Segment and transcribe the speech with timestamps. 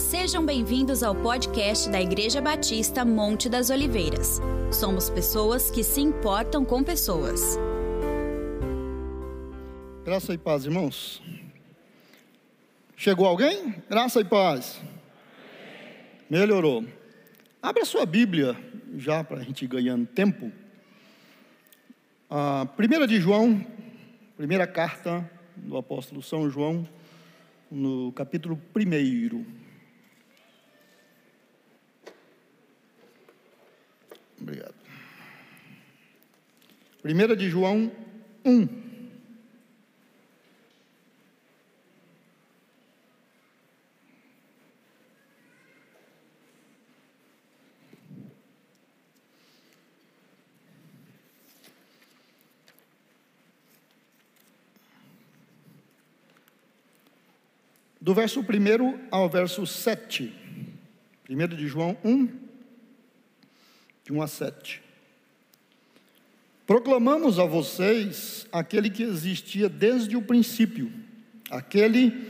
[0.00, 4.40] Sejam bem-vindos ao podcast da Igreja Batista Monte das Oliveiras.
[4.72, 7.58] Somos pessoas que se importam com pessoas.
[10.02, 11.22] Graça e paz, irmãos.
[12.96, 13.74] Chegou alguém?
[13.90, 14.80] Graça e paz.
[16.30, 16.82] Melhorou.
[17.62, 18.56] Abra sua Bíblia,
[18.96, 20.50] já para a gente ir ganhando tempo.
[22.28, 23.64] A primeira de João,
[24.36, 26.88] primeira carta do apóstolo São João,
[27.70, 29.59] no capítulo 1.
[34.40, 34.74] Obrigado.
[37.02, 37.92] Primeira de João
[38.44, 38.90] 1.
[58.00, 60.34] Do verso 1 ao verso 7.
[61.28, 62.39] 1 de João 1,
[64.10, 64.82] de 1 a 7.
[66.66, 70.92] Proclamamos a vocês aquele que existia desde o princípio,
[71.48, 72.28] aquele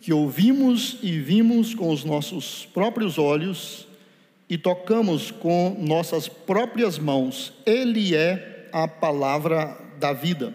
[0.00, 3.86] que ouvimos e vimos com os nossos próprios olhos
[4.48, 7.52] e tocamos com nossas próprias mãos.
[7.64, 10.52] Ele é a palavra da vida.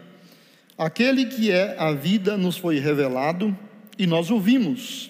[0.78, 3.58] Aquele que é a vida nos foi revelado
[3.98, 5.10] e nós o vimos.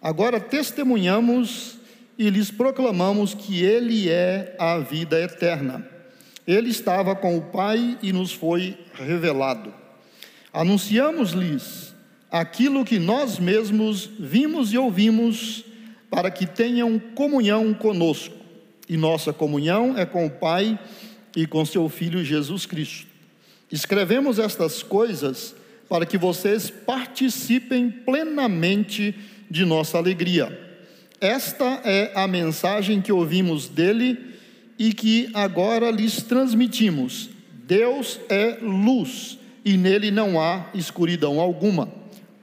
[0.00, 1.79] Agora testemunhamos
[2.20, 5.88] e lhes proclamamos que Ele é a vida eterna.
[6.46, 9.72] Ele estava com o Pai e nos foi revelado.
[10.52, 11.94] Anunciamos-lhes
[12.30, 15.64] aquilo que nós mesmos vimos e ouvimos,
[16.10, 18.36] para que tenham comunhão conosco.
[18.86, 20.78] E nossa comunhão é com o Pai
[21.34, 23.06] e com seu Filho Jesus Cristo.
[23.72, 25.54] Escrevemos estas coisas
[25.88, 29.14] para que vocês participem plenamente
[29.50, 30.69] de nossa alegria.
[31.20, 34.18] Esta é a mensagem que ouvimos dele
[34.78, 37.28] e que agora lhes transmitimos.
[37.66, 41.92] Deus é luz e nele não há escuridão alguma.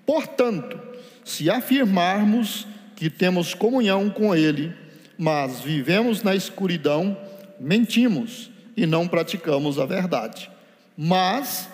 [0.06, 0.80] Portanto,
[1.26, 4.72] se afirmarmos que temos comunhão com ele,
[5.18, 7.18] mas vivemos na escuridão,
[7.60, 10.50] mentimos e não praticamos a verdade.
[10.96, 11.68] Mas,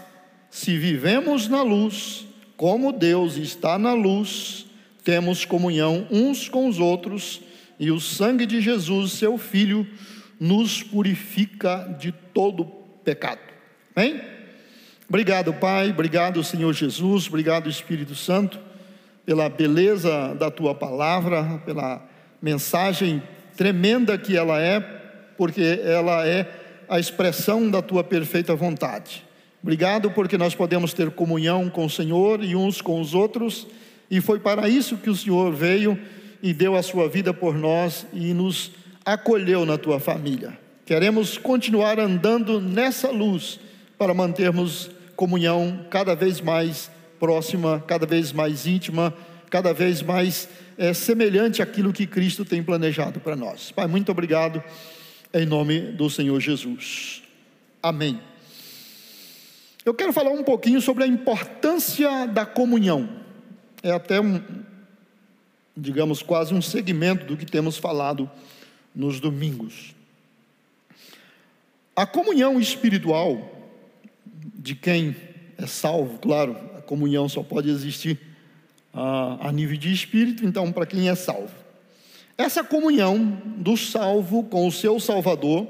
[0.50, 4.63] se vivemos na luz, como Deus está na luz,
[5.04, 7.42] temos comunhão uns com os outros,
[7.80, 9.86] e o sangue de Jesus, seu Filho,
[10.40, 12.66] nos purifica de todo
[13.04, 13.40] pecado.
[13.96, 14.22] Amém?
[15.08, 18.60] Obrigado, Pai, obrigado, Senhor Jesus, obrigado, Espírito Santo,
[19.26, 22.04] pela beleza da tua palavra, pela
[22.42, 23.22] mensagem
[23.56, 24.80] tremenda que ela é,
[25.38, 26.50] porque ela é
[26.90, 29.24] a expressão da tua perfeita vontade.
[29.62, 33.68] Obrigado porque nós podemos ter comunhão com o Senhor e uns com os outros
[34.14, 36.00] e foi para isso que o Senhor veio
[36.40, 38.72] e deu a sua vida por nós e nos
[39.04, 40.56] acolheu na tua família.
[40.86, 43.60] Queremos continuar andando nessa luz
[43.98, 49.12] para mantermos comunhão cada vez mais próxima, cada vez mais íntima,
[49.50, 50.48] cada vez mais
[50.78, 53.72] é, semelhante àquilo que Cristo tem planejado para nós.
[53.72, 54.64] Pai, muito obrigado,
[55.34, 57.24] em nome do Senhor Jesus.
[57.82, 58.20] Amém.
[59.84, 63.23] Eu quero falar um pouquinho sobre a importância da comunhão
[63.84, 64.42] é até um,
[65.76, 68.32] digamos, quase um segmento do que temos falado
[68.96, 69.94] nos domingos.
[71.96, 73.52] A comunhão espiritual
[74.56, 75.16] de quem
[75.58, 78.20] é salvo, claro, a comunhão só pode existir
[78.94, 81.54] a, a nível de espírito, então, para quem é salvo.
[82.38, 85.68] Essa comunhão do salvo com o seu Salvador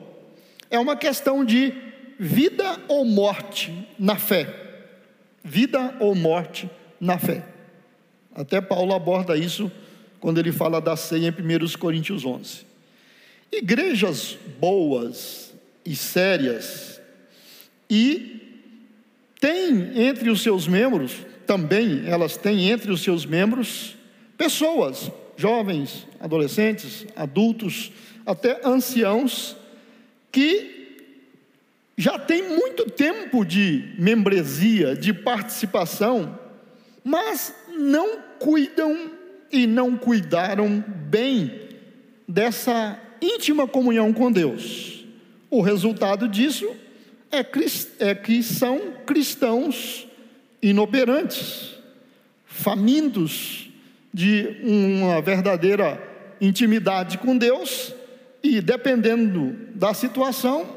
[0.70, 1.74] é uma questão de
[2.18, 4.48] vida ou morte na fé.
[5.44, 6.70] Vida ou morte
[7.02, 7.53] na fé.
[8.36, 9.72] Até Paulo aborda isso
[10.20, 12.66] quando ele fala da ceia em 1 Coríntios 11.
[13.52, 15.54] Igrejas boas
[15.86, 17.02] e sérias
[17.90, 18.42] e
[19.40, 23.96] tem entre os seus membros, também elas têm entre os seus membros
[24.38, 27.92] pessoas, jovens, adolescentes, adultos,
[28.26, 29.56] até anciãos
[30.32, 30.98] que
[31.98, 36.40] já tem muito tempo de membresia, de participação,
[37.04, 39.10] mas não cuidam
[39.50, 41.62] e não cuidaram bem
[42.28, 45.06] dessa íntima comunhão com Deus.
[45.50, 46.70] O resultado disso
[47.32, 47.40] é,
[48.00, 50.06] é que são cristãos
[50.62, 51.70] inoperantes,
[52.46, 53.70] famintos
[54.14, 56.02] de uma verdadeira
[56.42, 57.96] intimidade com Deus
[58.44, 60.68] e, dependendo da situação,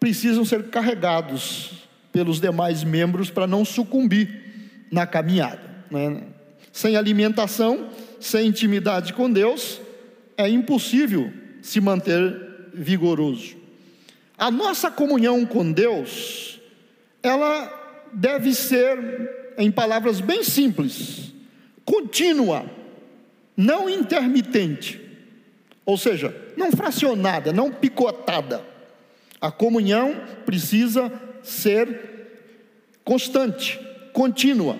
[0.00, 5.71] precisam ser carregados pelos demais membros para não sucumbir na caminhada.
[5.92, 6.22] Né?
[6.72, 9.80] Sem alimentação, sem intimidade com Deus,
[10.36, 11.30] é impossível
[11.60, 12.34] se manter
[12.72, 13.56] vigoroso.
[14.38, 16.58] A nossa comunhão com Deus,
[17.22, 17.70] ela
[18.12, 21.32] deve ser, em palavras bem simples,
[21.84, 22.64] contínua,
[23.56, 25.00] não intermitente,
[25.84, 28.64] ou seja, não fracionada, não picotada.
[29.40, 31.12] A comunhão precisa
[31.42, 32.12] ser
[33.04, 33.78] constante,
[34.12, 34.78] contínua.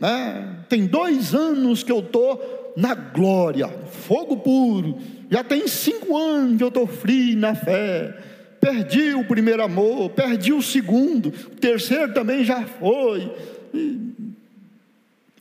[0.00, 0.56] Né?
[0.68, 4.98] Tem dois anos que eu estou na glória, fogo puro.
[5.30, 8.16] Já tem cinco anos que eu estou frio na fé.
[8.60, 13.30] Perdi o primeiro amor, perdi o segundo, o terceiro também já foi.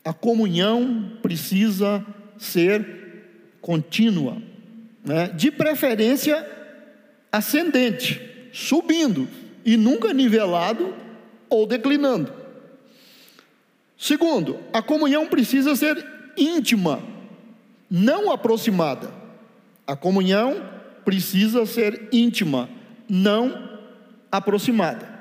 [0.03, 2.05] A comunhão precisa
[2.37, 2.85] ser
[3.61, 4.37] contínua,
[5.03, 5.31] né?
[5.33, 6.45] de preferência
[7.31, 8.21] ascendente,
[8.53, 9.27] subindo
[9.65, 10.93] e nunca nivelado
[11.49, 12.44] ou declinando.
[13.97, 16.05] Segundo, a comunhão precisa ser
[16.37, 17.01] íntima,
[17.89, 19.11] não aproximada.
[19.87, 20.69] A comunhão
[21.03, 22.69] precisa ser íntima,
[23.07, 23.79] não
[24.31, 25.15] aproximada.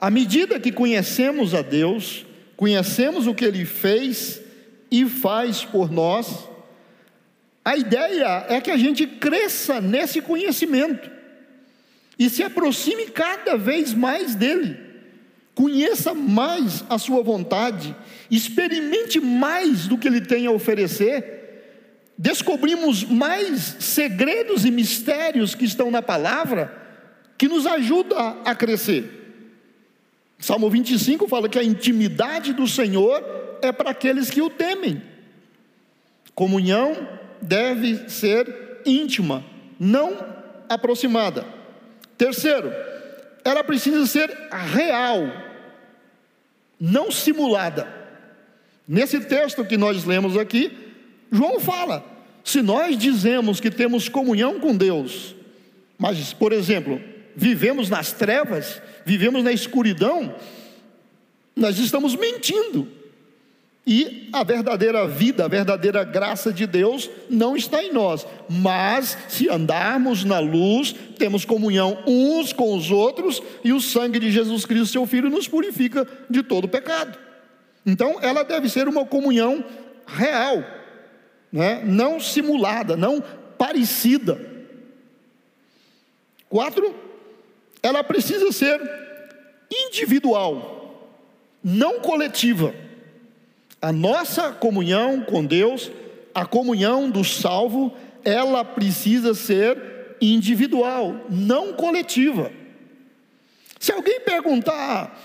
[0.00, 2.24] À medida que conhecemos a Deus,
[2.56, 4.40] conhecemos o que Ele fez
[4.90, 6.48] e faz por nós,
[7.64, 11.10] a ideia é que a gente cresça nesse conhecimento
[12.16, 14.85] e se aproxime cada vez mais dele
[15.56, 17.96] conheça mais a sua vontade,
[18.30, 25.90] experimente mais do que ele tem a oferecer, descobrimos mais segredos e mistérios que estão
[25.90, 26.70] na palavra,
[27.38, 29.16] que nos ajuda a crescer.
[30.38, 33.24] Salmo 25 fala que a intimidade do Senhor
[33.62, 35.02] é para aqueles que o temem.
[36.34, 37.08] Comunhão
[37.40, 39.42] deve ser íntima,
[39.80, 40.18] não
[40.68, 41.46] aproximada.
[42.18, 42.70] Terceiro,
[43.42, 45.45] ela precisa ser real,
[46.80, 47.86] não simulada.
[48.86, 50.72] Nesse texto que nós lemos aqui,
[51.30, 52.04] João fala:
[52.44, 55.34] se nós dizemos que temos comunhão com Deus,
[55.98, 57.00] mas, por exemplo,
[57.34, 60.34] vivemos nas trevas, vivemos na escuridão,
[61.54, 62.95] nós estamos mentindo.
[63.86, 68.26] E a verdadeira vida, a verdadeira graça de Deus não está em nós.
[68.48, 74.32] Mas, se andarmos na luz, temos comunhão uns com os outros, e o sangue de
[74.32, 77.16] Jesus Cristo, seu Filho, nos purifica de todo pecado.
[77.86, 79.64] Então, ela deve ser uma comunhão
[80.04, 80.64] real,
[81.52, 81.80] né?
[81.84, 83.22] não simulada, não
[83.56, 84.40] parecida.
[86.48, 86.92] Quatro,
[87.80, 88.80] ela precisa ser
[89.70, 91.14] individual,
[91.62, 92.74] não coletiva.
[93.86, 95.92] A nossa comunhão com Deus,
[96.34, 102.50] a comunhão do salvo, ela precisa ser individual, não coletiva.
[103.78, 105.16] Se alguém perguntar,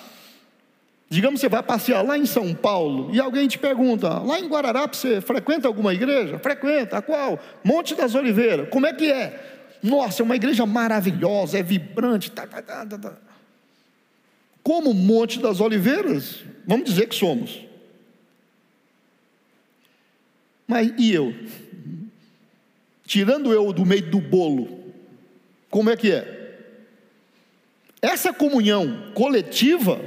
[1.10, 5.00] digamos você vai passear lá em São Paulo e alguém te pergunta, lá em Guararapes
[5.00, 6.38] você frequenta alguma igreja?
[6.38, 7.40] Frequenta, a qual?
[7.64, 9.74] Monte das Oliveiras, como é que é?
[9.82, 12.30] Nossa, é uma igreja maravilhosa, é vibrante.
[12.30, 12.98] Tá, tá, tá, tá.
[13.00, 13.18] tá.
[14.62, 17.71] Como Monte das Oliveiras, vamos dizer que somos.
[20.72, 21.36] Mas e eu?
[23.04, 24.94] Tirando eu do meio do bolo,
[25.70, 26.60] como é que é?
[28.02, 30.00] Essa comunhão coletiva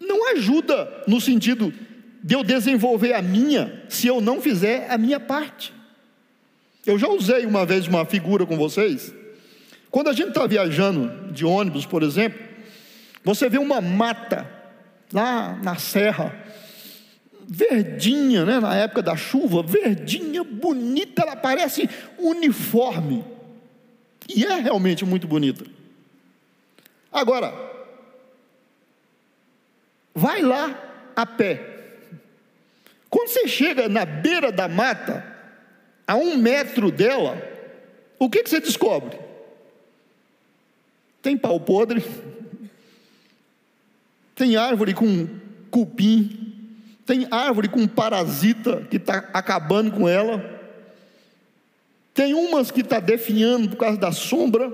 [0.00, 1.72] não ajuda no sentido
[2.20, 5.72] de eu desenvolver a minha se eu não fizer a minha parte.
[6.84, 9.14] Eu já usei uma vez uma figura com vocês.
[9.88, 12.40] Quando a gente está viajando de ônibus, por exemplo,
[13.22, 14.50] você vê uma mata
[15.12, 16.43] lá na serra,
[17.46, 23.24] verdinha, né, na época da chuva, verdinha, bonita, ela parece uniforme.
[24.28, 25.64] E é realmente muito bonita.
[27.12, 27.54] Agora,
[30.14, 31.74] vai lá a pé.
[33.08, 35.24] Quando você chega na beira da mata,
[36.06, 37.40] a um metro dela,
[38.18, 39.18] o que, que você descobre?
[41.22, 42.04] Tem pau podre,
[44.34, 45.28] tem árvore com
[45.70, 46.43] cupim,
[47.06, 50.52] tem árvore com parasita que está acabando com ela.
[52.14, 54.72] Tem umas que está definhando por causa da sombra.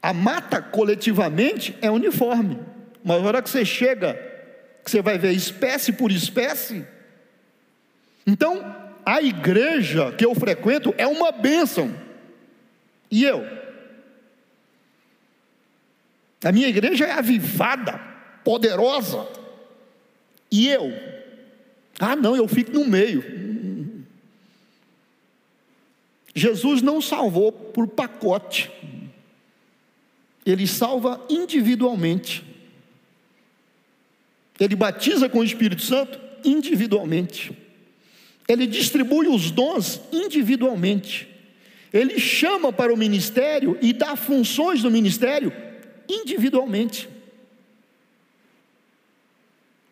[0.00, 2.58] A mata coletivamente é uniforme,
[3.04, 4.14] mas na hora que você chega,
[4.84, 6.84] que você vai ver espécie por espécie.
[8.26, 11.94] Então, a igreja que eu frequento é uma bênção.
[13.10, 13.46] E eu?
[16.42, 18.00] A minha igreja é avivada,
[18.42, 19.41] poderosa.
[20.52, 20.92] E eu?
[21.98, 23.24] Ah, não, eu fico no meio.
[26.34, 28.70] Jesus não salvou por pacote,
[30.44, 32.44] ele salva individualmente.
[34.60, 37.56] Ele batiza com o Espírito Santo individualmente.
[38.46, 41.28] Ele distribui os dons individualmente.
[41.92, 45.52] Ele chama para o ministério e dá funções do ministério
[46.08, 47.08] individualmente.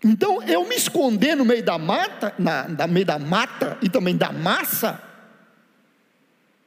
[0.02, 4.16] Então, eu me esconder no meio da mata, na, no meio da mata e também
[4.16, 5.00] da massa,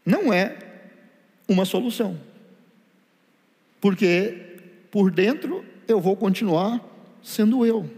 [0.05, 0.55] não é
[1.47, 2.19] uma solução.
[3.81, 4.37] Porque
[4.91, 6.79] por dentro eu vou continuar
[7.23, 7.89] sendo eu.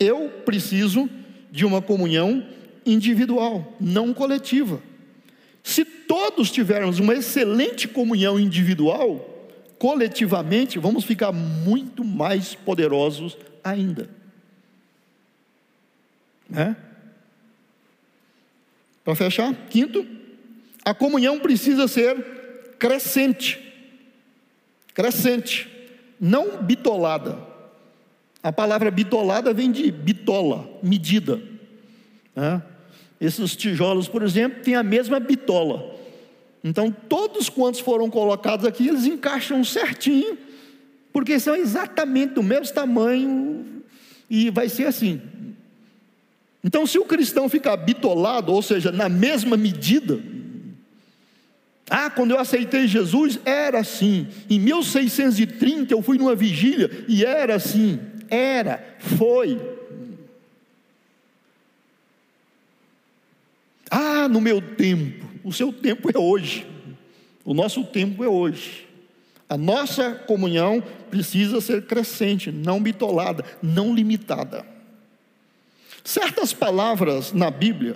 [0.00, 1.08] Eu preciso
[1.50, 2.46] de uma comunhão
[2.86, 4.80] individual, não coletiva.
[5.62, 14.08] Se todos tivermos uma excelente comunhão individual, coletivamente vamos ficar muito mais poderosos ainda.
[16.48, 16.76] Né?
[19.02, 20.06] Para fechar, quinto,
[20.84, 22.16] a comunhão precisa ser
[22.78, 23.60] crescente.
[24.92, 25.68] Crescente,
[26.20, 27.38] não bitolada.
[28.42, 31.40] A palavra bitolada vem de bitola, medida.
[32.36, 32.62] Né?
[33.20, 35.94] Esses tijolos, por exemplo, têm a mesma bitola.
[36.62, 40.38] Então, todos quantos foram colocados aqui, eles encaixam certinho,
[41.14, 43.84] porque são exatamente do mesmo tamanho
[44.28, 45.22] e vai ser assim.
[46.64, 50.20] Então, se o cristão ficar bitolado, ou seja, na mesma medida,
[51.88, 54.26] ah, quando eu aceitei Jesus, era assim.
[54.50, 58.00] Em 1630 eu fui numa vigília e era assim.
[58.28, 59.60] Era, foi.
[63.88, 65.24] Ah, no meu tempo.
[65.44, 66.66] O seu tempo é hoje.
[67.44, 68.83] O nosso tempo é hoje.
[69.54, 74.66] A nossa comunhão precisa ser crescente, não bitolada, não limitada.
[76.02, 77.94] Certas palavras na Bíblia,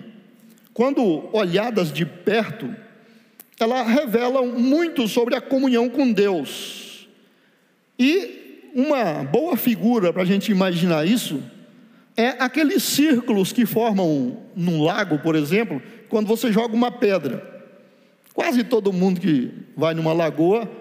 [0.73, 2.73] quando olhadas de perto,
[3.59, 7.09] elas revelam muito sobre a comunhão com Deus.
[7.99, 11.43] E uma boa figura para a gente imaginar isso
[12.17, 17.65] é aqueles círculos que formam num lago, por exemplo, quando você joga uma pedra.
[18.33, 20.78] Quase todo mundo que vai numa lagoa,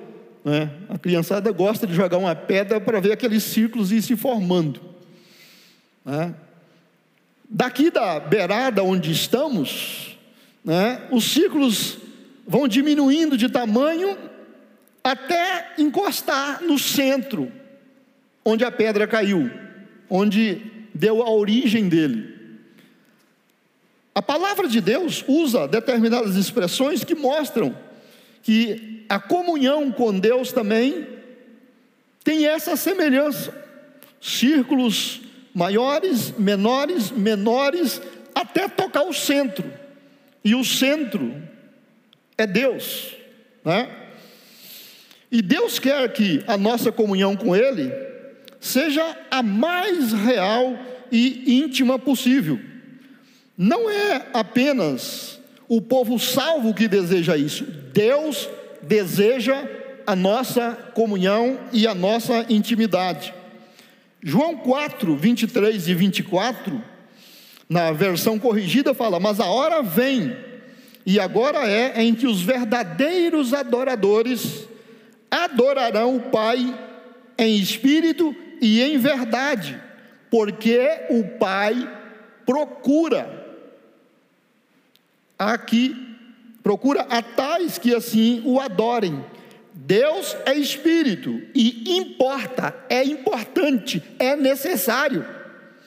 [0.47, 4.79] né, a criançada gosta de jogar uma pedra para ver aqueles círculos ir se formando.
[6.05, 6.33] Né?
[7.49, 10.17] Daqui da beirada onde estamos,
[10.63, 11.97] né, os círculos
[12.47, 14.17] vão diminuindo de tamanho
[15.03, 17.51] até encostar no centro,
[18.45, 19.51] onde a pedra caiu,
[20.09, 20.61] onde
[20.93, 22.35] deu a origem dele.
[24.15, 27.75] A palavra de Deus usa determinadas expressões que mostram
[28.47, 31.05] que a comunhão com Deus também
[32.23, 33.53] tem essa semelhança.
[34.21, 35.19] Círculos
[35.53, 38.01] maiores, menores, menores,
[38.33, 39.69] até tocar o centro.
[40.45, 41.35] E o centro
[42.37, 43.17] é Deus,
[43.65, 43.89] né?
[45.29, 47.91] E Deus quer que a nossa comunhão com Ele
[48.61, 50.79] seja a mais real
[51.11, 52.57] e íntima possível.
[53.57, 55.36] Não é apenas
[55.67, 58.49] o povo salvo que deseja isso, Deus
[58.81, 59.67] deseja
[60.05, 63.33] a nossa comunhão e a nossa intimidade.
[64.23, 66.81] João 4, 23 e 24,
[67.69, 70.35] na versão corrigida, fala: Mas a hora vem,
[71.05, 74.67] e agora é, em que os verdadeiros adoradores
[75.29, 76.73] adorarão o Pai
[77.37, 79.79] em espírito e em verdade,
[80.31, 81.87] porque o Pai
[82.45, 83.36] procura
[85.37, 85.95] aqui
[86.63, 89.23] procura a tais que assim o adorem.
[89.73, 95.25] Deus é espírito e importa, é importante, é necessário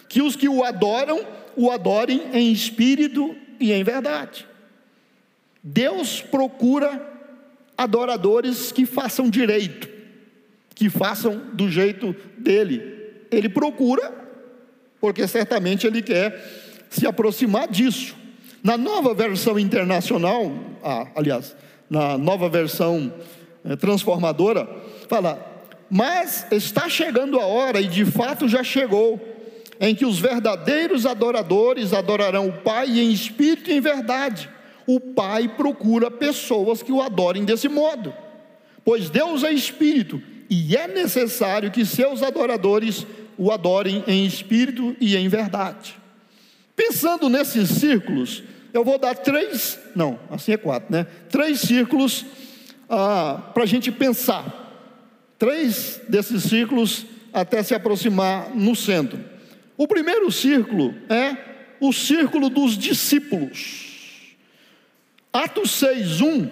[0.08, 1.24] que os que o adoram
[1.56, 4.46] o adorem em espírito e em verdade.
[5.62, 7.08] Deus procura
[7.76, 9.88] adoradores que façam direito,
[10.74, 12.82] que façam do jeito dele.
[13.30, 14.12] Ele procura,
[15.00, 18.16] porque certamente ele quer se aproximar disso.
[18.62, 20.52] Na nova versão internacional,
[20.82, 21.56] ah, aliás,
[21.88, 23.12] na nova versão
[23.64, 24.68] é, transformadora,
[25.08, 29.20] fala: Mas está chegando a hora, e de fato já chegou,
[29.80, 34.48] em que os verdadeiros adoradores adorarão o Pai em espírito e em verdade.
[34.86, 38.12] O Pai procura pessoas que o adorem desse modo,
[38.84, 43.06] pois Deus é espírito e é necessário que seus adoradores
[43.38, 45.99] o adorem em espírito e em verdade.
[46.80, 51.06] Pensando nesses círculos, eu vou dar três, não, assim é quatro, né?
[51.28, 52.24] Três círculos
[52.88, 54.96] ah, para a gente pensar.
[55.38, 59.22] Três desses círculos até se aproximar no centro.
[59.76, 61.36] O primeiro círculo é
[61.82, 64.36] o círculo dos discípulos.
[65.30, 66.48] Atos 6:1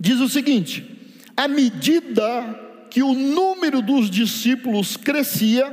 [0.00, 5.70] diz o seguinte: à medida que o número dos discípulos crescia,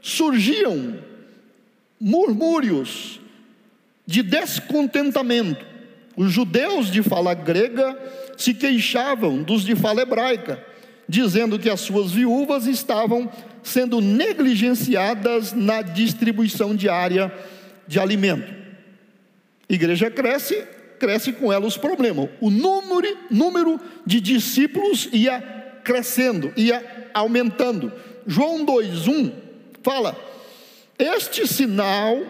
[0.00, 1.11] surgiam
[2.02, 3.20] murmúrios
[4.04, 5.64] de descontentamento.
[6.16, 7.96] Os judeus de fala grega
[8.36, 10.62] se queixavam dos de fala hebraica,
[11.08, 13.30] dizendo que as suas viúvas estavam
[13.62, 17.32] sendo negligenciadas na distribuição diária
[17.86, 18.52] de alimento.
[19.70, 20.60] A igreja cresce,
[20.98, 22.28] cresce com ela os problemas.
[22.40, 25.40] O número, número de discípulos ia
[25.84, 27.92] crescendo, ia aumentando.
[28.26, 29.32] João 2:1
[29.82, 30.16] fala:
[30.98, 32.20] "Este sinal,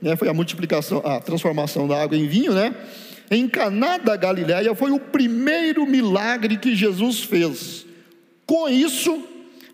[0.00, 2.74] né, foi a multiplicação, a transformação da água em vinho, né?
[3.30, 7.86] Em Caná da Galiléia foi o primeiro milagre que Jesus fez.
[8.44, 9.22] Com isso,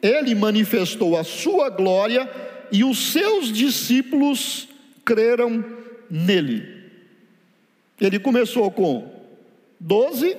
[0.03, 2.29] ele manifestou a sua glória
[2.71, 4.69] e os seus discípulos
[5.05, 5.65] creram
[6.11, 6.77] nele.
[7.99, 9.11] Ele começou com
[9.81, 10.37] doze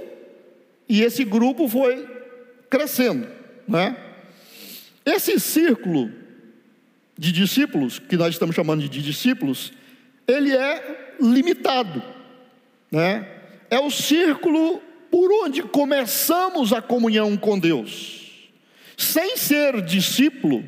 [0.87, 2.05] e esse grupo foi
[2.69, 3.27] crescendo,
[3.67, 3.97] né?
[5.05, 6.11] Esse círculo
[7.17, 9.73] de discípulos, que nós estamos chamando de discípulos,
[10.27, 12.01] ele é limitado,
[12.91, 13.27] né?
[13.69, 18.17] É o círculo por onde começamos a comunhão com Deus
[18.97, 20.65] sem ser discípulo,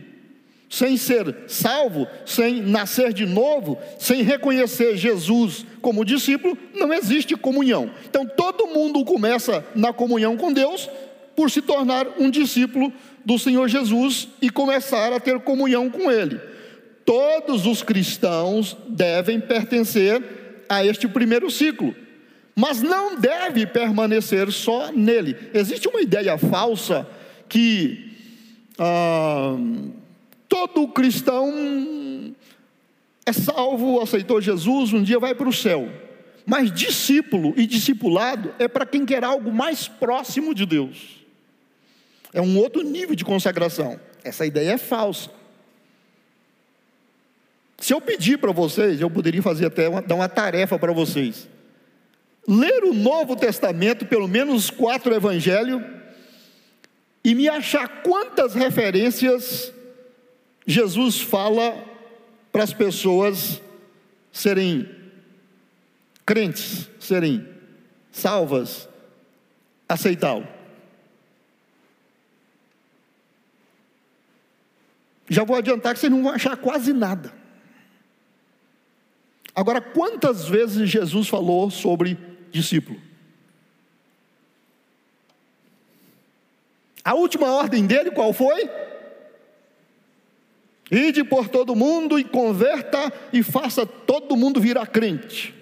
[0.70, 7.89] sem ser salvo, sem nascer de novo, sem reconhecer Jesus como discípulo, não existe comunhão.
[8.08, 10.88] Então todo mundo começa na comunhão com Deus
[11.36, 12.94] por se tornar um discípulo
[13.26, 16.40] do Senhor Jesus e começar a ter comunhão com Ele.
[17.06, 20.22] Todos os cristãos devem pertencer
[20.70, 21.96] a este primeiro ciclo,
[22.56, 25.36] mas não deve permanecer só nele.
[25.54, 27.08] Existe uma ideia falsa
[27.48, 28.12] que
[28.78, 29.58] ah,
[30.48, 32.36] todo cristão
[33.26, 35.90] é salvo, aceitou Jesus, um dia vai para o céu.
[36.46, 41.19] Mas discípulo e discipulado é para quem quer algo mais próximo de Deus.
[42.33, 44.00] É um outro nível de consagração.
[44.24, 45.29] Essa ideia é falsa.
[47.77, 51.48] Se eu pedir para vocês, eu poderia fazer até uma, dar uma tarefa para vocês.
[52.48, 55.81] Ler o Novo Testamento, pelo menos quatro evangelhos,
[57.24, 59.74] e me achar quantas referências
[60.65, 61.83] Jesus fala
[62.51, 63.61] para as pessoas
[64.31, 64.89] serem
[66.25, 67.48] crentes, serem
[68.11, 68.87] salvas,
[69.87, 70.48] aceitá-lo.
[75.29, 77.31] Já vou adiantar que vocês não vão achar quase nada.
[79.53, 82.18] Agora, quantas vezes Jesus falou sobre
[82.51, 83.00] discípulo?
[87.03, 88.70] A última ordem dele qual foi?
[90.92, 95.53] Ide por todo mundo e converta e faça todo mundo virar crente.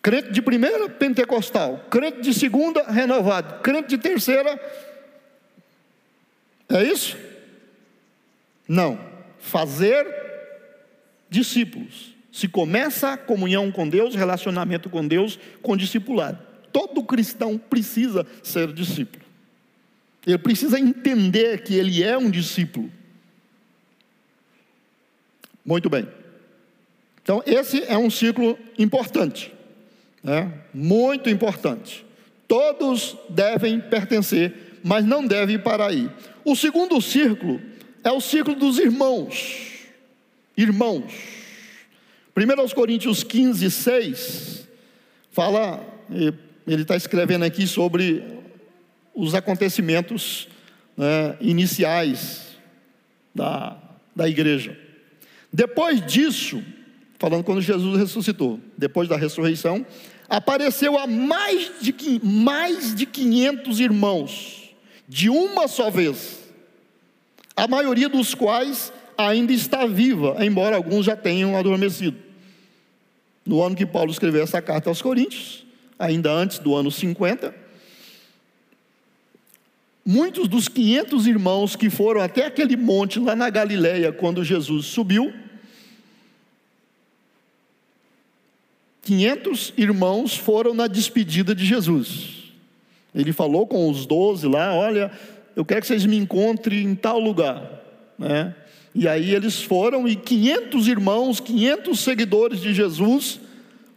[0.00, 1.84] Crente de primeira, pentecostal.
[1.90, 3.60] Crente de segunda, renovado.
[3.60, 4.58] Crente de terceira,
[6.70, 7.16] é isso?
[8.68, 9.00] Não.
[9.38, 10.06] Fazer
[11.30, 12.14] discípulos.
[12.30, 16.38] Se começa a comunhão com Deus, relacionamento com Deus, com discipulado.
[16.70, 19.24] Todo cristão precisa ser discípulo.
[20.26, 22.92] Ele precisa entender que ele é um discípulo.
[25.64, 26.06] Muito bem.
[27.22, 29.52] Então, esse é um ciclo importante,
[30.22, 30.52] né?
[30.72, 32.06] muito importante.
[32.46, 36.10] Todos devem pertencer, mas não devem parar aí.
[36.44, 37.60] O segundo círculo
[38.02, 39.78] é o círculo dos irmãos.
[40.56, 41.12] Irmãos.
[42.36, 44.68] 1 Coríntios 15, 6,
[45.32, 48.22] fala, ele está escrevendo aqui sobre
[49.12, 50.46] os acontecimentos
[50.96, 52.56] né, iniciais
[53.34, 53.76] da,
[54.14, 54.78] da igreja.
[55.52, 56.62] Depois disso,
[57.18, 59.84] falando quando Jesus ressuscitou, depois da ressurreição,
[60.28, 64.74] apareceu a mais de, mais de 500 irmãos,
[65.08, 66.47] de uma só vez,
[67.58, 72.16] a maioria dos quais ainda está viva, embora alguns já tenham adormecido.
[73.44, 75.66] No ano que Paulo escreveu essa carta aos Coríntios,
[75.98, 77.54] ainda antes do ano 50,
[80.06, 85.34] muitos dos 500 irmãos que foram até aquele monte lá na Galileia quando Jesus subiu,
[89.02, 92.52] 500 irmãos foram na despedida de Jesus.
[93.14, 95.10] Ele falou com os doze lá: Olha,
[95.58, 97.82] eu quero que vocês me encontrem em tal lugar.
[98.18, 98.54] Né?
[98.94, 103.38] E aí eles foram, e 500 irmãos, 500 seguidores de Jesus,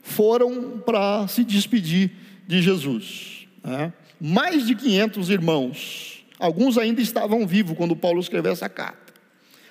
[0.02, 2.12] foram para se despedir
[2.46, 3.48] de Jesus.
[3.64, 3.94] Né?
[4.22, 6.24] mais de 500 irmãos.
[6.38, 9.12] Alguns ainda estavam vivos quando Paulo escreveu essa carta.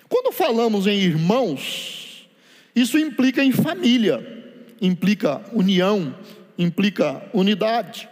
[0.09, 2.29] Quando falamos em irmãos,
[2.75, 4.45] isso implica em família,
[4.81, 6.13] implica união,
[6.59, 8.09] implica unidade.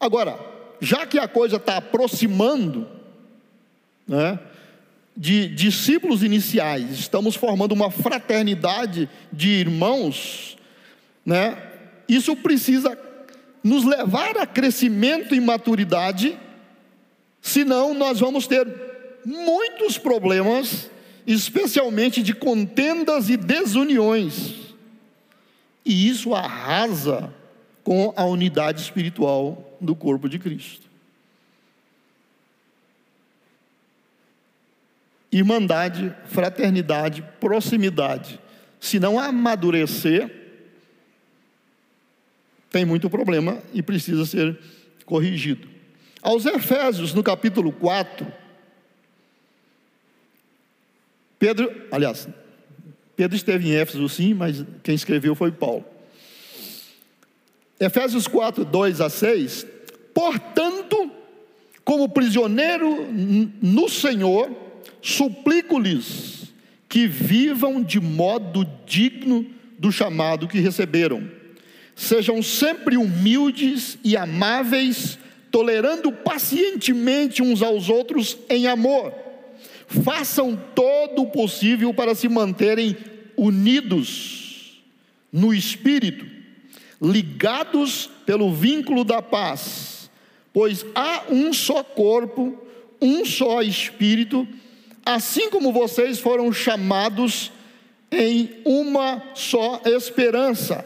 [0.00, 0.36] Agora,
[0.80, 2.88] já que a coisa está aproximando,
[4.06, 4.38] né,
[5.16, 10.58] de discípulos iniciais, estamos formando uma fraternidade de irmãos,
[11.24, 11.56] né?
[12.06, 12.96] Isso precisa
[13.64, 16.38] nos levar a crescimento e maturidade,
[17.40, 18.66] senão nós vamos ter
[19.24, 20.90] muitos problemas,
[21.26, 24.54] especialmente de contendas e desuniões.
[25.84, 27.32] E isso arrasa
[27.86, 30.84] com a unidade espiritual do corpo de Cristo.
[35.30, 38.40] irmandade, fraternidade, proximidade.
[38.80, 40.28] Se não amadurecer,
[42.70, 44.58] tem muito problema e precisa ser
[45.04, 45.68] corrigido.
[46.20, 48.26] Aos Efésios, no capítulo 4,
[51.38, 52.26] Pedro, aliás,
[53.14, 55.95] Pedro esteve em Éfeso sim, mas quem escreveu foi Paulo.
[57.78, 59.66] Efésios 4, 2 a 6.
[60.14, 61.10] Portanto,
[61.84, 63.06] como prisioneiro
[63.62, 64.50] no Senhor,
[65.02, 66.52] suplico-lhes
[66.88, 69.46] que vivam de modo digno
[69.78, 71.30] do chamado que receberam.
[71.94, 75.18] Sejam sempre humildes e amáveis,
[75.50, 79.12] tolerando pacientemente uns aos outros em amor.
[79.86, 82.96] Façam todo o possível para se manterem
[83.36, 84.82] unidos
[85.32, 86.26] no espírito,
[87.00, 90.10] ligados pelo vínculo da paz,
[90.52, 92.56] pois há um só corpo,
[93.00, 94.46] um só espírito
[95.06, 97.52] assim como vocês foram chamados
[98.10, 100.84] em uma só esperança.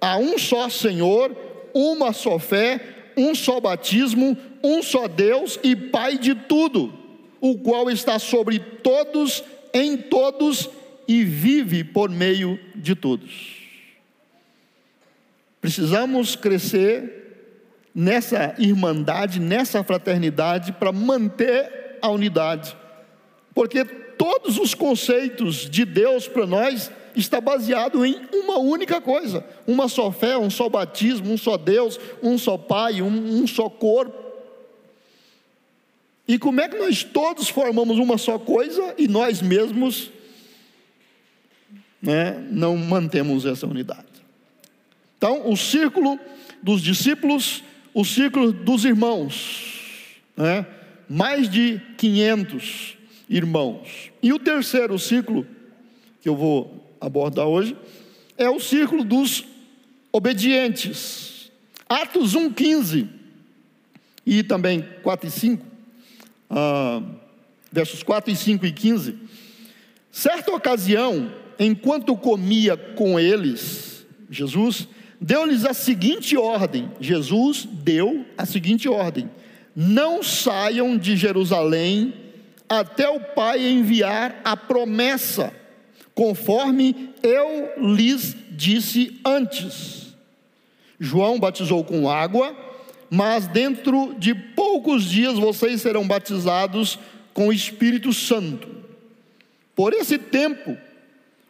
[0.00, 1.36] Há um só Senhor,
[1.74, 2.80] uma só fé,
[3.14, 6.94] um só batismo, um só Deus e Pai de tudo,
[7.40, 9.44] o qual está sobre todos,
[9.74, 10.70] em todos
[11.06, 13.57] e vive por meio de todos.
[15.60, 22.76] Precisamos crescer nessa irmandade, nessa fraternidade, para manter a unidade
[23.58, 29.88] porque todos os conceitos de Deus para nós está baseado em uma única coisa: uma
[29.88, 34.16] só fé, um só batismo, um só Deus, um só Pai, um, um só corpo.
[36.28, 40.12] E como é que nós todos formamos uma só coisa e nós mesmos
[42.00, 44.06] né, não mantemos essa unidade?
[45.18, 46.18] Então, o círculo
[46.62, 50.64] dos discípulos, o círculo dos irmãos, né,
[51.08, 52.96] mais de 500
[53.28, 54.12] irmãos.
[54.22, 55.44] E o terceiro ciclo
[56.22, 57.76] que eu vou abordar hoje
[58.36, 59.44] é o círculo dos
[60.12, 61.50] obedientes.
[61.88, 63.08] Atos 1,15
[64.24, 65.66] e também 4 e 5,
[66.50, 67.02] ah,
[67.72, 69.18] versos 4 e 5 e 15.
[70.12, 74.86] Certa ocasião, enquanto comia com eles, Jesus
[75.20, 79.30] deu-lhes a seguinte ordem: Jesus deu a seguinte ordem:
[79.74, 82.14] não saiam de Jerusalém
[82.68, 85.52] até o Pai enviar a promessa,
[86.14, 90.08] conforme eu lhes disse antes.
[90.98, 92.56] João batizou com água,
[93.08, 96.98] mas dentro de poucos dias vocês serão batizados
[97.32, 98.68] com o Espírito Santo.
[99.76, 100.76] Por esse tempo,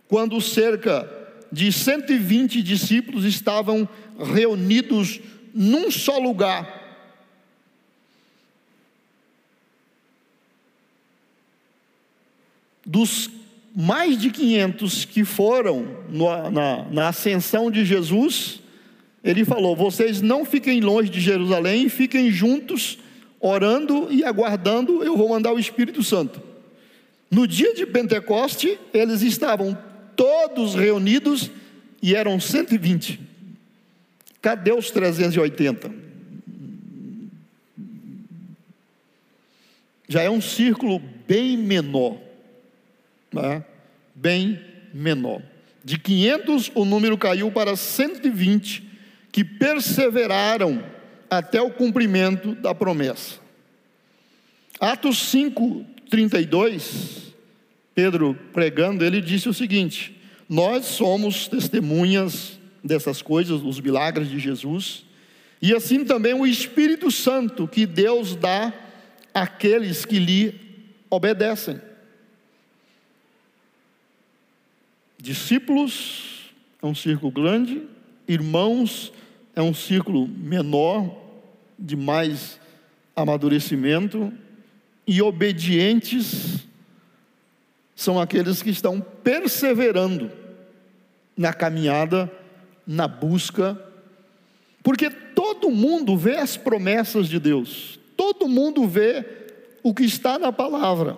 [0.07, 1.18] quando cerca
[1.51, 5.21] de 120 discípulos estavam reunidos
[5.55, 6.79] num só lugar,
[12.85, 13.31] dos
[13.75, 18.61] mais de 500 que foram no, na, na ascensão de Jesus,
[19.23, 22.99] ele falou: vocês não fiquem longe de Jerusalém, fiquem juntos,
[23.39, 26.41] orando e aguardando, eu vou mandar o Espírito Santo.
[27.31, 29.77] No dia de Pentecoste, eles estavam
[30.19, 31.51] todos reunidos
[32.03, 33.19] e eram 120.
[34.43, 35.91] Cadê os 380?
[40.07, 42.29] Já é um círculo bem menor
[43.33, 43.65] né,
[44.15, 44.61] bem
[44.93, 45.43] menor.
[45.85, 48.85] De 500, o número caiu para 120,
[49.31, 50.83] que perseveraram
[51.31, 53.39] até o cumprimento da promessa.
[54.81, 57.28] Atos 5, 32,
[57.99, 60.17] Pedro pregando, ele disse o seguinte:
[60.49, 65.05] Nós somos testemunhas dessas coisas, dos milagres de Jesus,
[65.61, 68.73] e assim também o Espírito Santo que Deus dá
[69.35, 70.55] àqueles que lhe
[71.11, 71.81] obedecem.
[75.21, 77.83] Discípulos é um círculo grande,
[78.29, 79.13] irmãos
[79.57, 81.21] é um círculo menor,
[81.77, 82.61] de mais
[83.17, 84.33] amadurecimento,
[85.05, 86.68] e obedientes
[87.99, 90.31] são aqueles que estão perseverando
[91.37, 92.31] na caminhada,
[92.87, 93.77] na busca,
[94.85, 99.27] porque todo mundo vê as promessas de Deus, todo mundo vê
[99.83, 101.17] o que está na palavra,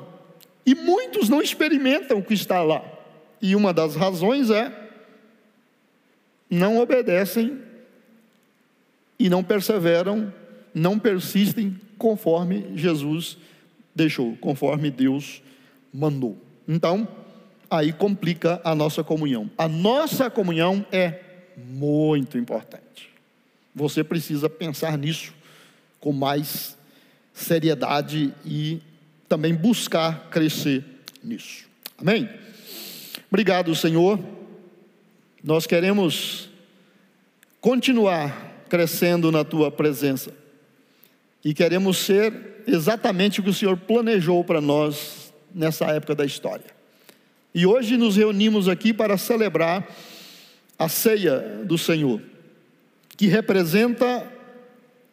[0.64, 2.82] E muitos não experimentam o que está lá.
[3.42, 4.72] E uma das razões é
[6.48, 7.60] não obedecem
[9.18, 10.32] e não perseveram,
[10.74, 13.36] não persistem conforme Jesus
[13.94, 15.42] deixou, conforme Deus
[15.92, 16.49] mandou.
[16.66, 17.06] Então,
[17.70, 19.50] aí complica a nossa comunhão.
[19.56, 21.20] A nossa comunhão é
[21.56, 23.10] muito importante.
[23.74, 25.32] Você precisa pensar nisso
[26.00, 26.76] com mais
[27.32, 28.80] seriedade e
[29.28, 30.84] também buscar crescer
[31.22, 31.66] nisso.
[31.96, 32.28] Amém?
[33.30, 34.18] Obrigado, Senhor.
[35.42, 36.50] Nós queremos
[37.60, 40.32] continuar crescendo na tua presença
[41.44, 46.66] e queremos ser exatamente o que o Senhor planejou para nós nessa época da história.
[47.54, 49.88] E hoje nos reunimos aqui para celebrar
[50.78, 52.20] a ceia do Senhor,
[53.16, 54.26] que representa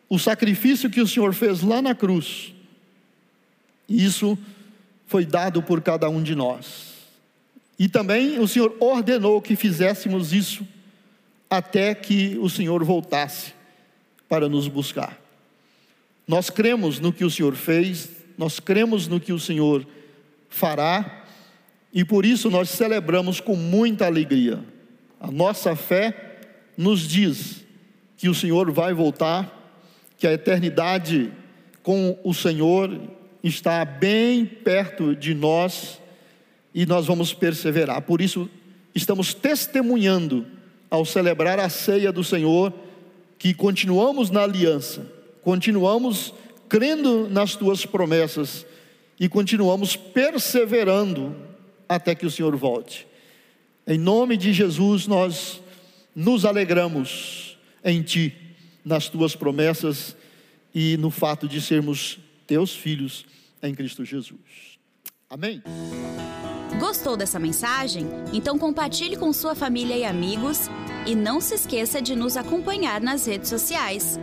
[0.10, 2.54] o sacrifício que o Senhor fez lá na cruz.
[3.90, 4.38] E isso
[5.08, 6.94] foi dado por cada um de nós.
[7.80, 10.66] E também o Senhor ordenou que fizéssemos isso
[11.50, 13.54] até que o Senhor voltasse
[14.28, 15.20] para nos buscar.
[16.28, 19.88] Nós cremos no que o Senhor fez, nós cremos no que o Senhor
[20.50, 21.26] fará,
[21.94, 24.64] e por isso nós celebramos com muita alegria.
[25.20, 26.40] A nossa fé
[26.78, 27.66] nos diz
[28.18, 29.54] que o Senhor vai voltar,
[30.18, 31.32] que a eternidade
[31.82, 33.00] com o Senhor
[33.44, 36.00] está bem perto de nós
[36.74, 38.02] e nós vamos perseverar.
[38.02, 38.50] Por isso,
[38.94, 40.46] estamos testemunhando
[40.90, 42.74] ao celebrar a ceia do Senhor
[43.40, 45.06] que continuamos na aliança,
[45.44, 46.34] continuamos
[46.68, 48.66] crendo nas tuas promessas
[49.20, 51.36] e continuamos perseverando
[51.88, 53.08] até que o Senhor volte.
[53.86, 55.62] Em nome de Jesus, nós
[56.16, 58.36] nos alegramos em Ti,
[58.84, 60.16] nas tuas promessas
[60.74, 63.26] e no fato de sermos teus filhos
[63.64, 64.78] em Cristo Jesus.
[65.30, 65.62] Amém.
[66.80, 68.08] Gostou dessa mensagem?
[68.32, 70.70] Então compartilhe com sua família e amigos
[71.06, 74.20] e não se esqueça de nos acompanhar nas redes sociais.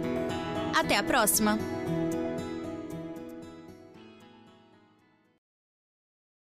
[0.74, 1.73] Até a próxima!